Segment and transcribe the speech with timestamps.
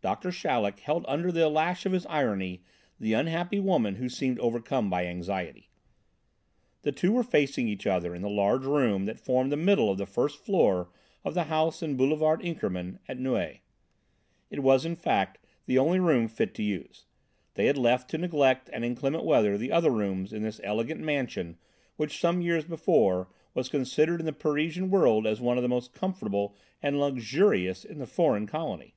[0.00, 2.62] Doctor Chaleck held under the lash of his irony
[2.98, 5.68] the unhappy woman who seemed overcome by anxiety.
[6.84, 9.98] The two were facing each other in the large room that formed the middle of
[9.98, 10.88] the first floor
[11.22, 13.60] of the house in Boulevard Inkermann at Neuilly.
[14.48, 15.36] It was, in fact,
[15.66, 17.04] the only room fit to use:
[17.52, 21.58] they had left to neglect and inclement weather the other rooms in the elegant mansion
[21.96, 25.92] which some years before was considered in the Parisian world as one of the most
[25.92, 28.94] comfortable and luxurious in the foreign colony.